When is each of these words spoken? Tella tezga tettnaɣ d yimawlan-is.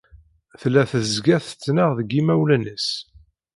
Tella 0.61 0.83
tezga 0.91 1.37
tettnaɣ 1.45 1.89
d 2.07 2.09
yimawlan-is. 2.15 2.87